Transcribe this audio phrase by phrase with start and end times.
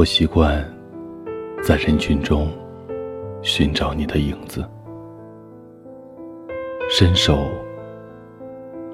[0.00, 0.66] 我习惯
[1.62, 2.48] 在人群中
[3.42, 4.64] 寻找你的影子，
[6.88, 7.36] 伸手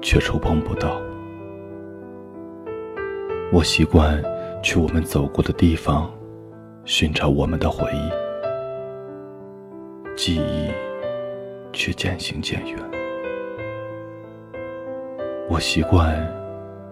[0.01, 1.01] 却触碰不到。
[3.53, 4.21] 我习惯
[4.61, 6.13] 去我们走过的地方
[6.83, 8.09] 寻找我们的回忆，
[10.13, 10.69] 记忆
[11.71, 12.77] 却渐行渐远。
[15.49, 16.13] 我习惯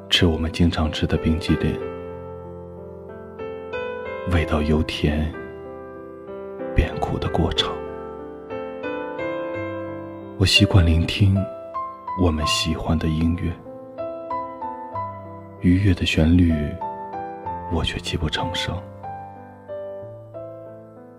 [0.10, 1.78] 吃我们经常吃的冰激凌，
[4.32, 5.32] 味道由甜
[6.74, 7.71] 变苦的过程。
[10.39, 11.38] 我习惯聆听
[12.20, 13.54] 我们喜欢的音乐。
[15.61, 16.51] 愉悦的旋律，
[17.71, 18.75] 我却泣不成声。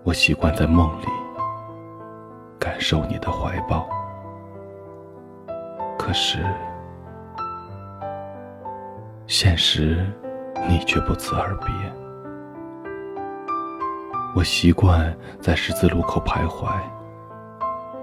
[0.03, 1.05] 我习惯在梦里
[2.59, 3.87] 感受你的怀抱，
[5.97, 6.39] 可是
[9.27, 10.05] 现实
[10.67, 11.67] 你却不辞而别。
[14.37, 16.67] 我习惯在十字路口徘徊，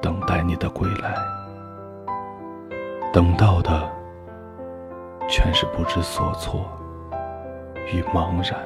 [0.03, 1.15] 等待你的归来，
[3.13, 3.89] 等到的。
[5.29, 6.67] 全是不知所措
[7.87, 8.61] 与茫然。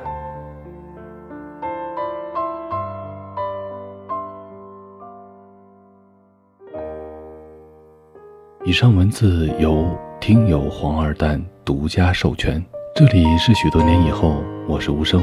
[8.65, 9.87] 以上文字由
[10.19, 12.65] 听友黄二蛋独家授权。
[12.95, 15.23] 这里是许多年以后，我是无声，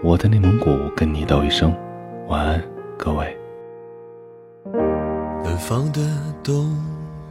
[0.00, 1.74] 我在内蒙古跟你道一声
[2.28, 2.62] 晚安，
[2.96, 3.36] 各位。
[5.42, 6.00] 南方的
[6.42, 6.72] 冬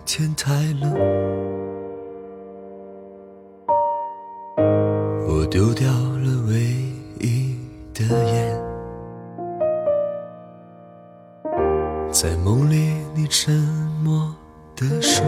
[0.06, 0.94] 天太冷。
[5.30, 6.56] 我丢掉了唯
[7.22, 7.58] 一
[7.94, 8.62] 的烟，
[12.12, 12.76] 在梦里
[13.16, 13.54] 你沉
[14.04, 14.36] 默
[14.76, 15.26] 地说。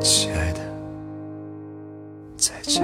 [0.00, 0.60] 亲爱的，
[2.36, 2.82] 再见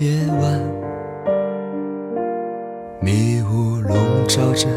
[0.00, 0.60] 夜晚
[3.00, 3.96] 迷雾笼
[4.28, 4.68] 罩着，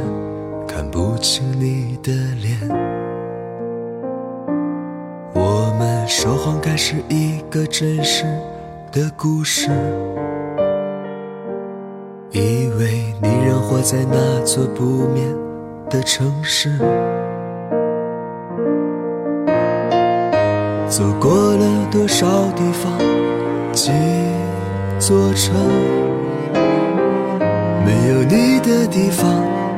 [0.67, 2.11] 看不清你的
[2.41, 2.57] 脸。
[5.35, 8.23] 我们说谎该是一个真实
[8.91, 9.69] 的故事，
[12.31, 15.31] 以为你仍活在那座不眠
[15.87, 16.79] 的城市。
[20.89, 22.91] 走过了多少地方，
[25.01, 25.55] 座城。
[27.83, 29.27] 没有你的地方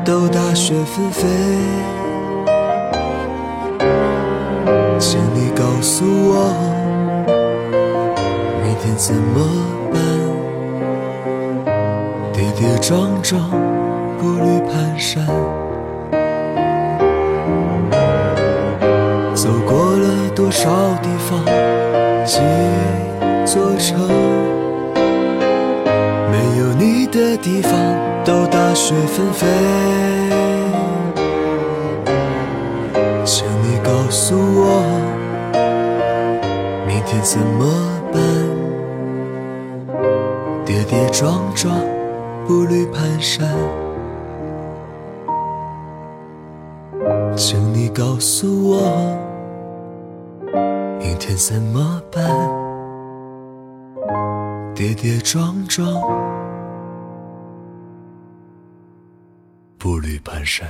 [0.03, 1.25] 都大雪纷飞，
[5.00, 6.53] 请你告诉我，
[8.62, 9.39] 明天怎么
[9.94, 9.95] 办？
[12.33, 13.50] 跌跌撞撞，
[14.19, 15.22] 步履蹒跚，
[19.33, 20.69] 走过了多少
[21.01, 21.39] 地方，
[22.25, 22.41] 几
[23.45, 24.42] 座城。
[26.57, 27.71] 有你的地方
[28.23, 29.47] 都大雪纷飞，
[33.25, 34.83] 请你告诉我，
[36.85, 37.65] 明天怎么
[38.11, 38.21] 办？
[40.63, 41.75] 跌跌撞撞，
[42.45, 43.45] 步履蹒跚，
[47.35, 49.17] 请你告诉我，
[50.99, 52.72] 明天怎么办？
[54.75, 55.85] 跌跌撞撞
[59.78, 60.63] 步履蹒跚